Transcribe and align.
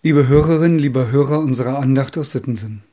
Liebe 0.00 0.28
Hörerinnen, 0.28 0.78
lieber 0.78 1.10
Hörer 1.10 1.40
unserer 1.40 1.80
Andacht 1.80 2.16
aus 2.18 2.30
Sittensen. 2.30 2.84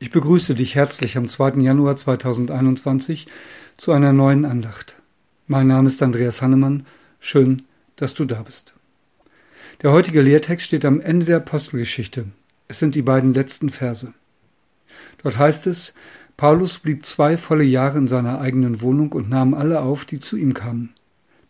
Ich 0.00 0.10
begrüße 0.10 0.56
dich 0.56 0.74
herzlich 0.74 1.16
am 1.16 1.28
2. 1.28 1.60
Januar 1.60 1.96
2021 1.96 3.28
zu 3.76 3.92
einer 3.92 4.12
neuen 4.12 4.44
Andacht. 4.44 4.96
Mein 5.46 5.68
Name 5.68 5.86
ist 5.86 6.02
Andreas 6.02 6.42
Hannemann. 6.42 6.84
Schön, 7.20 7.62
dass 7.94 8.14
du 8.14 8.24
da 8.24 8.42
bist. 8.42 8.74
Der 9.82 9.92
heutige 9.92 10.20
Lehrtext 10.20 10.66
steht 10.66 10.84
am 10.84 11.00
Ende 11.00 11.26
der 11.26 11.36
Apostelgeschichte. 11.36 12.24
Es 12.66 12.80
sind 12.80 12.96
die 12.96 13.02
beiden 13.02 13.34
letzten 13.34 13.70
Verse. 13.70 14.12
Dort 15.22 15.38
heißt 15.38 15.68
es, 15.68 15.94
Paulus 16.36 16.80
blieb 16.80 17.06
zwei 17.06 17.36
volle 17.36 17.62
Jahre 17.62 17.98
in 17.98 18.08
seiner 18.08 18.40
eigenen 18.40 18.80
Wohnung 18.80 19.12
und 19.12 19.30
nahm 19.30 19.54
alle 19.54 19.80
auf, 19.80 20.04
die 20.04 20.18
zu 20.18 20.36
ihm 20.36 20.54
kamen, 20.54 20.92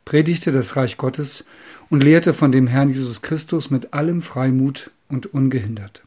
predigte 0.04 0.52
das 0.52 0.76
Reich 0.76 0.96
Gottes 0.96 1.44
und 1.90 2.02
lehrte 2.02 2.34
von 2.34 2.52
dem 2.52 2.66
Herrn 2.66 2.90
Jesus 2.90 3.22
Christus 3.22 3.70
mit 3.70 3.92
allem 3.92 4.22
Freimut 4.22 4.90
und 5.08 5.32
ungehindert. 5.32 6.02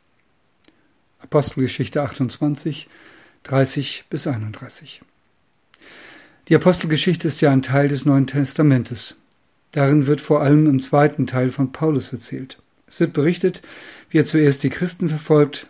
Apostelgeschichte 1.20 2.04
28, 2.04 2.88
30 3.44 4.06
bis 4.10 4.28
31. 4.28 5.02
Die 6.48 6.56
Apostelgeschichte 6.56 7.28
ist 7.28 7.42
ja 7.42 7.52
ein 7.52 7.64
Teil 7.64 7.88
des 7.88 8.06
Neuen 8.06 8.28
Testamentes. 8.28 9.16
Darin 9.72 10.08
wird 10.08 10.22
vor 10.22 10.42
allem 10.42 10.68
im 10.68 10.80
zweiten 10.80 11.28
Teil 11.28 11.50
von 11.50 11.72
Paulus 11.72 12.14
erzählt. 12.14 12.60
Es 12.88 13.00
wird 13.00 13.14
berichtet, 13.14 13.62
wie 14.10 14.20
er 14.20 14.26
zuerst 14.26 14.64
die 14.64 14.70
Christen 14.70 15.10
verfolgt, 15.10 15.68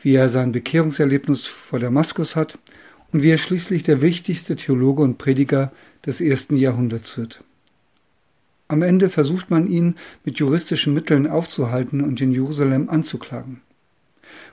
wie 0.00 0.14
er 0.14 0.28
sein 0.28 0.52
Bekehrungserlebnis 0.52 1.46
vor 1.46 1.78
Damaskus 1.78 2.36
hat 2.36 2.58
und 3.12 3.22
wie 3.22 3.30
er 3.30 3.38
schließlich 3.38 3.82
der 3.82 4.00
wichtigste 4.00 4.56
Theologe 4.56 5.02
und 5.02 5.18
Prediger 5.18 5.72
des 6.04 6.20
ersten 6.20 6.56
Jahrhunderts 6.56 7.16
wird. 7.18 7.44
Am 8.68 8.82
Ende 8.82 9.08
versucht 9.08 9.50
man 9.50 9.68
ihn 9.68 9.94
mit 10.24 10.38
juristischen 10.38 10.92
Mitteln 10.92 11.28
aufzuhalten 11.28 12.00
und 12.00 12.20
in 12.20 12.32
Jerusalem 12.32 12.88
anzuklagen. 12.90 13.60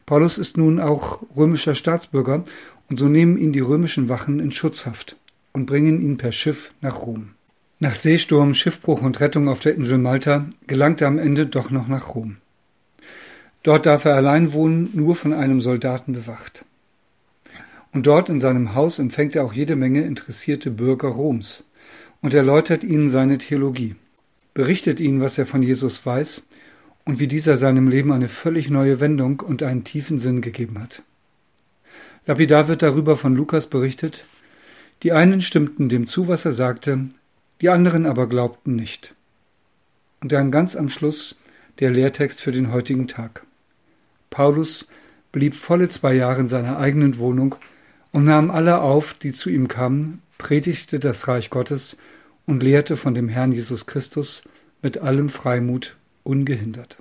Paulus 0.05 0.37
ist 0.37 0.57
nun 0.57 0.79
auch 0.79 1.23
römischer 1.35 1.73
Staatsbürger 1.73 2.43
und 2.89 2.99
so 2.99 3.07
nehmen 3.07 3.37
ihn 3.37 3.53
die 3.53 3.59
römischen 3.59 4.09
Wachen 4.09 4.39
in 4.39 4.51
Schutzhaft 4.51 5.15
und 5.51 5.65
bringen 5.65 6.01
ihn 6.01 6.17
per 6.17 6.31
Schiff 6.31 6.71
nach 6.81 7.01
Rom. 7.01 7.31
Nach 7.79 7.95
Seesturm, 7.95 8.53
Schiffbruch 8.53 9.01
und 9.01 9.19
Rettung 9.19 9.49
auf 9.49 9.59
der 9.59 9.75
Insel 9.75 9.97
Malta 9.97 10.45
gelangt 10.67 11.01
er 11.01 11.07
am 11.07 11.17
Ende 11.17 11.47
doch 11.47 11.71
noch 11.71 11.87
nach 11.87 12.15
Rom. 12.15 12.37
Dort 13.63 13.85
darf 13.85 14.05
er 14.05 14.15
allein 14.15 14.53
wohnen, 14.53 14.89
nur 14.93 15.15
von 15.15 15.33
einem 15.33 15.61
Soldaten 15.61 16.13
bewacht. 16.13 16.65
Und 17.93 18.07
dort 18.07 18.29
in 18.29 18.41
seinem 18.41 18.75
Haus 18.75 18.99
empfängt 18.99 19.35
er 19.35 19.45
auch 19.45 19.53
jede 19.53 19.75
Menge 19.75 20.01
interessierte 20.03 20.69
Bürger 20.69 21.09
Roms 21.09 21.69
und 22.21 22.33
erläutert 22.33 22.83
ihnen 22.83 23.09
seine 23.09 23.37
Theologie, 23.37 23.95
berichtet 24.53 24.99
ihnen, 24.99 25.21
was 25.21 25.37
er 25.37 25.45
von 25.45 25.63
Jesus 25.63 26.05
weiß 26.05 26.43
und 27.05 27.19
wie 27.19 27.27
dieser 27.27 27.57
seinem 27.57 27.87
Leben 27.87 28.11
eine 28.11 28.27
völlig 28.27 28.69
neue 28.69 28.99
Wendung 28.99 29.39
und 29.39 29.63
einen 29.63 29.83
tiefen 29.83 30.19
Sinn 30.19 30.41
gegeben 30.41 30.79
hat. 30.79 31.01
Lapidar 32.25 32.67
wird 32.67 32.81
darüber 32.81 33.17
von 33.17 33.35
Lukas 33.35 33.67
berichtet, 33.67 34.25
die 35.01 35.11
einen 35.11 35.41
stimmten 35.41 35.89
dem 35.89 36.07
zu, 36.07 36.27
was 36.27 36.45
er 36.45 36.53
sagte, 36.53 37.09
die 37.61 37.69
anderen 37.69 38.05
aber 38.05 38.27
glaubten 38.27 38.75
nicht. 38.75 39.13
Und 40.21 40.31
dann 40.31 40.51
ganz 40.51 40.75
am 40.75 40.89
Schluss 40.89 41.39
der 41.79 41.91
Lehrtext 41.91 42.39
für 42.39 42.51
den 42.51 42.71
heutigen 42.71 43.07
Tag. 43.07 43.45
Paulus 44.29 44.87
blieb 45.31 45.53
volle 45.53 45.89
zwei 45.89 46.13
Jahre 46.13 46.41
in 46.41 46.47
seiner 46.47 46.77
eigenen 46.77 47.17
Wohnung 47.17 47.55
und 48.11 48.23
nahm 48.23 48.51
alle 48.51 48.79
auf, 48.79 49.13
die 49.13 49.33
zu 49.33 49.49
ihm 49.49 49.67
kamen, 49.67 50.21
predigte 50.37 50.99
das 50.99 51.27
Reich 51.27 51.49
Gottes 51.49 51.97
und 52.45 52.63
lehrte 52.63 52.97
von 52.97 53.13
dem 53.13 53.29
Herrn 53.29 53.51
Jesus 53.51 53.85
Christus 53.85 54.43
mit 54.81 54.97
allem 54.97 55.29
Freimut 55.29 55.97
ungehindert. 56.23 56.97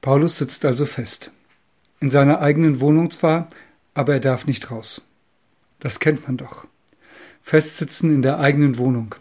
Paulus 0.00 0.38
sitzt 0.38 0.64
also 0.64 0.86
fest. 0.86 1.32
In 2.00 2.10
seiner 2.10 2.40
eigenen 2.40 2.80
Wohnung 2.80 3.10
zwar, 3.10 3.48
aber 3.94 4.14
er 4.14 4.20
darf 4.20 4.46
nicht 4.46 4.70
raus. 4.70 5.08
Das 5.80 5.98
kennt 5.98 6.26
man 6.26 6.36
doch. 6.36 6.66
Festsitzen 7.42 8.14
in 8.14 8.22
der 8.22 8.38
eigenen 8.38 8.78
Wohnung. 8.78 9.14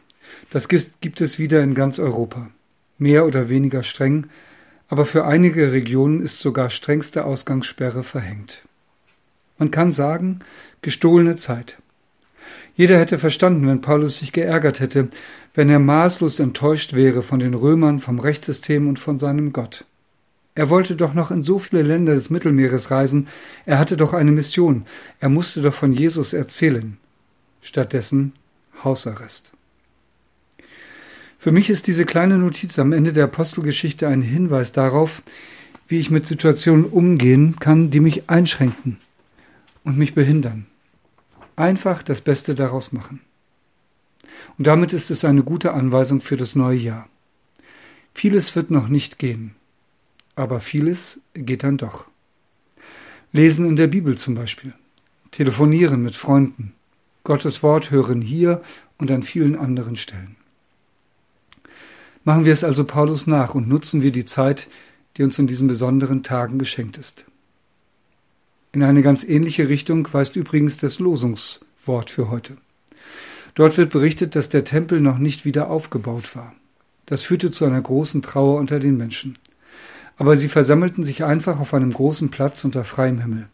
Das 0.50 0.68
gibt 0.68 1.22
es 1.22 1.40
wieder 1.40 1.64
in 1.64 1.74
ganz 1.74 1.98
Europa. 1.98 2.50
Mehr 2.98 3.26
oder 3.26 3.50
weniger 3.50 3.84
streng, 3.84 4.28
aber 4.88 5.06
für 5.06 5.26
einige 5.26 5.72
Regionen 5.72 6.22
ist 6.22 6.40
sogar 6.40 6.70
strengste 6.70 7.26
Ausgangssperre 7.26 8.04
verhängt. 8.04 8.62
Man 9.58 9.72
kann 9.72 9.92
sagen, 9.92 10.40
gestohlene 10.82 11.36
Zeit. 11.36 11.78
Jeder 12.76 13.00
hätte 13.00 13.18
verstanden, 13.18 13.68
wenn 13.68 13.82
Paulus 13.82 14.18
sich 14.18 14.32
geärgert 14.32 14.80
hätte, 14.80 15.10
wenn 15.54 15.70
er 15.70 15.80
maßlos 15.80 16.40
enttäuscht 16.40 16.94
wäre 16.94 17.24
von 17.24 17.40
den 17.40 17.54
Römern, 17.54 18.00
vom 18.00 18.20
Rechtssystem 18.20 18.88
und 18.88 19.00
von 19.00 19.18
seinem 19.18 19.54
Gott. 19.54 19.86
Er 20.54 20.70
wollte 20.70 20.96
doch 20.96 21.14
noch 21.14 21.30
in 21.30 21.44
so 21.44 21.60
viele 21.60 21.84
Länder 21.84 22.16
des 22.16 22.30
Mittelmeeres 22.30 22.90
reisen, 22.90 23.28
er 23.66 23.80
hatte 23.80 23.98
doch 23.98 24.14
eine 24.14 24.32
Mission, 24.32 24.86
er 25.20 25.30
musste 25.30 25.62
doch 25.62 25.74
von 25.74 25.94
Jesus 25.94 26.34
erzählen. 26.34 26.98
Stattdessen 27.62 28.34
Hausarrest. 28.84 29.52
Für 31.40 31.52
mich 31.52 31.70
ist 31.70 31.88
diese 31.88 32.06
kleine 32.06 32.38
Notiz 32.38 32.80
am 32.80 32.92
Ende 32.92 33.14
der 33.14 33.26
Apostelgeschichte 33.26 34.08
ein 34.08 34.22
Hinweis 34.22 34.72
darauf, 34.72 35.22
wie 35.88 36.00
ich 36.00 36.10
mit 36.10 36.26
Situationen 36.26 36.86
umgehen 36.86 37.58
kann, 37.60 37.92
die 37.92 38.00
mich 38.00 38.30
einschränken 38.30 38.98
und 39.84 39.98
mich 39.98 40.16
behindern. 40.16 40.66
Einfach 41.58 42.04
das 42.04 42.22
Beste 42.22 42.56
daraus 42.56 42.94
machen. 42.94 43.20
Und 44.58 44.68
damit 44.68 44.94
ist 44.94 45.10
es 45.10 45.26
eine 45.26 45.44
gute 45.44 45.74
Anweisung 45.74 46.22
für 46.22 46.38
das 46.38 46.56
neue 46.56 46.78
Jahr. 46.78 47.10
Vieles 48.14 48.56
wird 48.56 48.72
noch 48.72 48.88
nicht 48.88 49.18
gehen, 49.18 49.56
aber 50.36 50.60
vieles 50.60 51.20
geht 51.34 51.64
dann 51.64 51.78
doch. 51.78 52.06
Lesen 53.32 53.68
in 53.68 53.76
der 53.76 53.88
Bibel 53.88 54.18
zum 54.18 54.36
Beispiel, 54.36 54.74
telefonieren 55.32 56.04
mit 56.04 56.16
Freunden, 56.16 56.74
Gottes 57.24 57.64
Wort 57.64 57.90
hören 57.90 58.22
hier 58.22 58.62
und 59.00 59.12
an 59.12 59.24
vielen 59.24 59.58
anderen 59.58 59.96
Stellen. 59.96 60.36
Machen 62.24 62.46
wir 62.46 62.54
es 62.54 62.64
also 62.64 62.84
Paulus 62.84 63.26
nach 63.26 63.56
und 63.56 63.68
nutzen 63.68 64.04
wir 64.04 64.12
die 64.12 64.26
Zeit, 64.26 64.68
die 65.18 65.24
uns 65.24 65.40
in 65.40 65.48
diesen 65.48 65.68
besonderen 65.68 66.22
Tagen 66.22 66.60
geschenkt 66.60 66.98
ist. 66.98 67.26
In 68.72 68.84
eine 68.84 69.02
ganz 69.02 69.24
ähnliche 69.24 69.70
Richtung 69.70 70.08
weist 70.12 70.36
übrigens 70.36 70.78
das 70.78 71.00
Losungswort 71.00 72.10
für 72.10 72.30
heute. 72.30 72.58
Dort 73.56 73.78
wird 73.78 73.92
berichtet, 73.92 74.36
dass 74.36 74.50
der 74.50 74.64
Tempel 74.64 75.02
noch 75.02 75.18
nicht 75.18 75.46
wieder 75.46 75.70
aufgebaut 75.70 76.36
war. 76.36 76.54
Das 77.06 77.24
führte 77.24 77.50
zu 77.50 77.66
einer 77.66 77.82
großen 77.82 78.22
Trauer 78.22 78.60
unter 78.60 78.80
den 78.80 78.98
Menschen. 78.98 79.38
Aber 80.18 80.38
sie 80.38 80.48
versammelten 80.48 81.04
sich 81.04 81.24
einfach 81.24 81.60
auf 81.60 81.74
einem 81.74 81.92
großen 81.92 82.30
Platz 82.30 82.64
unter 82.66 82.84
freiem 82.84 83.20
Himmel. 83.20 83.48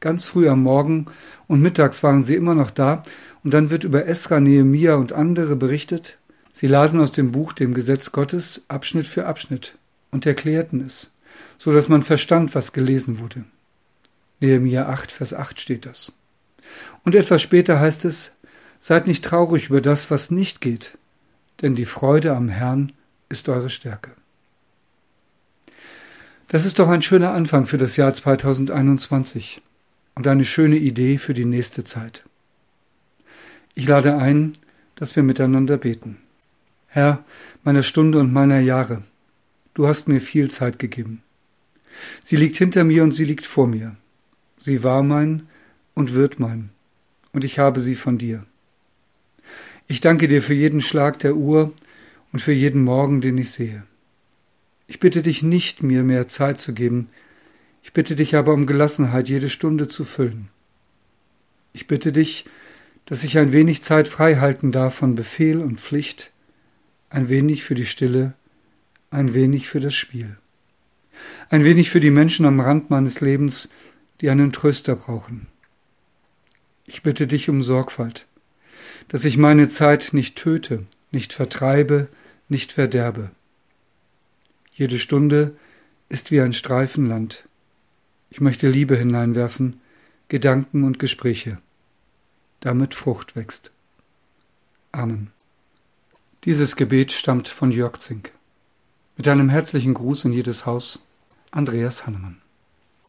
Ganz 0.00 0.24
früh 0.24 0.48
am 0.48 0.62
Morgen 0.62 1.06
und 1.46 1.60
mittags 1.60 2.02
waren 2.02 2.24
sie 2.24 2.34
immer 2.34 2.54
noch 2.54 2.70
da, 2.70 3.02
und 3.44 3.54
dann 3.54 3.70
wird 3.70 3.84
über 3.84 4.06
Esra, 4.06 4.40
Nehemia 4.40 4.96
und 4.96 5.12
andere 5.12 5.54
berichtet, 5.54 6.18
Sie 6.58 6.68
lasen 6.68 7.00
aus 7.00 7.12
dem 7.12 7.32
Buch, 7.32 7.52
dem 7.52 7.74
Gesetz 7.74 8.12
Gottes, 8.12 8.64
Abschnitt 8.68 9.06
für 9.06 9.26
Abschnitt 9.26 9.76
und 10.10 10.24
erklärten 10.24 10.80
es, 10.80 11.10
so 11.58 11.70
dass 11.70 11.90
man 11.90 12.00
verstand, 12.02 12.54
was 12.54 12.72
gelesen 12.72 13.18
wurde. 13.18 13.44
Nehemiah 14.40 14.88
8, 14.88 15.12
Vers 15.12 15.34
8 15.34 15.60
steht 15.60 15.86
das. 15.86 16.12
Und 17.04 17.14
etwas 17.14 17.42
später 17.42 17.80
heißt 17.80 18.04
es, 18.04 18.32
seid 18.80 19.06
nicht 19.06 19.24
traurig 19.24 19.68
über 19.68 19.80
das, 19.80 20.10
was 20.10 20.30
nicht 20.30 20.60
geht, 20.60 20.98
denn 21.62 21.74
die 21.74 21.86
Freude 21.86 22.36
am 22.36 22.48
Herrn 22.48 22.92
ist 23.28 23.48
eure 23.48 23.70
Stärke. 23.70 24.10
Das 26.48 26.64
ist 26.64 26.78
doch 26.78 26.88
ein 26.88 27.02
schöner 27.02 27.32
Anfang 27.32 27.66
für 27.66 27.78
das 27.78 27.96
Jahr 27.96 28.14
2021 28.14 29.62
und 30.14 30.28
eine 30.28 30.44
schöne 30.44 30.76
Idee 30.76 31.18
für 31.18 31.34
die 31.34 31.44
nächste 31.44 31.82
Zeit. 31.82 32.24
Ich 33.74 33.88
lade 33.88 34.16
ein, 34.16 34.56
dass 34.94 35.16
wir 35.16 35.22
miteinander 35.22 35.76
beten. 35.76 36.18
Herr, 36.86 37.24
meiner 37.64 37.82
Stunde 37.82 38.20
und 38.20 38.32
meiner 38.32 38.60
Jahre, 38.60 39.02
du 39.74 39.86
hast 39.86 40.08
mir 40.08 40.20
viel 40.20 40.50
Zeit 40.50 40.78
gegeben. 40.78 41.22
Sie 42.22 42.36
liegt 42.36 42.56
hinter 42.56 42.84
mir 42.84 43.02
und 43.02 43.12
sie 43.12 43.24
liegt 43.24 43.44
vor 43.44 43.66
mir. 43.66 43.96
Sie 44.56 44.82
war 44.82 45.02
mein 45.02 45.46
und 45.94 46.14
wird 46.14 46.40
mein, 46.40 46.70
und 47.32 47.44
ich 47.44 47.58
habe 47.58 47.80
sie 47.80 47.94
von 47.94 48.18
dir. 48.18 48.44
Ich 49.88 50.00
danke 50.00 50.28
dir 50.28 50.42
für 50.42 50.54
jeden 50.54 50.80
Schlag 50.80 51.18
der 51.18 51.36
Uhr 51.36 51.72
und 52.32 52.40
für 52.40 52.52
jeden 52.52 52.82
Morgen, 52.82 53.20
den 53.20 53.38
ich 53.38 53.52
sehe. 53.52 53.84
Ich 54.88 55.00
bitte 55.00 55.22
dich 55.22 55.42
nicht, 55.42 55.82
mir 55.82 56.02
mehr 56.02 56.28
Zeit 56.28 56.60
zu 56.60 56.72
geben, 56.72 57.08
ich 57.82 57.92
bitte 57.92 58.16
dich 58.16 58.34
aber 58.34 58.52
um 58.52 58.66
Gelassenheit, 58.66 59.28
jede 59.28 59.48
Stunde 59.48 59.86
zu 59.86 60.04
füllen. 60.04 60.48
Ich 61.72 61.86
bitte 61.86 62.10
dich, 62.10 62.46
dass 63.04 63.22
ich 63.22 63.38
ein 63.38 63.52
wenig 63.52 63.82
Zeit 63.84 64.08
frei 64.08 64.36
halten 64.36 64.72
darf 64.72 64.96
von 64.96 65.14
Befehl 65.14 65.60
und 65.60 65.78
Pflicht, 65.78 66.32
ein 67.10 67.28
wenig 67.28 67.62
für 67.62 67.76
die 67.76 67.86
Stille, 67.86 68.34
ein 69.10 69.34
wenig 69.34 69.68
für 69.68 69.78
das 69.78 69.94
Spiel, 69.94 70.36
ein 71.48 71.64
wenig 71.64 71.90
für 71.90 72.00
die 72.00 72.10
Menschen 72.10 72.44
am 72.44 72.58
Rand 72.58 72.90
meines 72.90 73.20
Lebens, 73.20 73.68
die 74.20 74.30
einen 74.30 74.52
Tröster 74.52 74.96
brauchen. 74.96 75.46
Ich 76.86 77.02
bitte 77.02 77.26
dich 77.26 77.48
um 77.48 77.62
Sorgfalt, 77.62 78.26
dass 79.08 79.24
ich 79.24 79.36
meine 79.36 79.68
Zeit 79.68 80.10
nicht 80.12 80.36
töte, 80.36 80.86
nicht 81.10 81.32
vertreibe, 81.32 82.08
nicht 82.48 82.72
verderbe. 82.72 83.30
Jede 84.72 84.98
Stunde 84.98 85.56
ist 86.08 86.30
wie 86.30 86.40
ein 86.40 86.52
Streifenland. 86.52 87.44
Ich 88.30 88.40
möchte 88.40 88.68
Liebe 88.68 88.96
hineinwerfen, 88.96 89.80
Gedanken 90.28 90.84
und 90.84 90.98
Gespräche, 90.98 91.58
damit 92.60 92.94
Frucht 92.94 93.36
wächst. 93.36 93.72
Amen. 94.92 95.30
Dieses 96.44 96.76
Gebet 96.76 97.10
stammt 97.12 97.48
von 97.48 97.72
Jörg 97.72 97.98
Zink. 97.98 98.32
Mit 99.16 99.26
einem 99.28 99.48
herzlichen 99.48 99.94
Gruß 99.94 100.26
in 100.26 100.32
jedes 100.32 100.66
Haus, 100.66 101.06
Andreas 101.50 102.06
Hannemann. 102.06 102.40